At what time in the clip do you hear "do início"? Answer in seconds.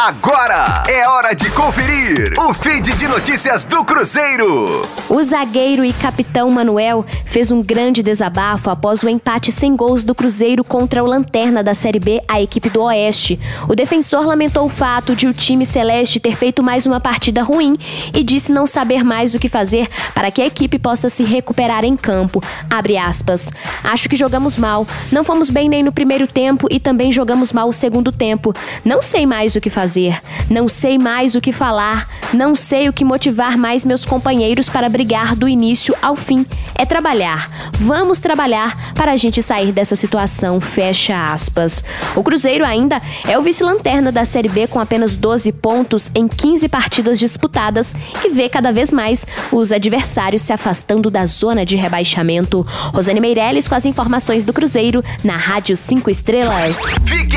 35.34-35.94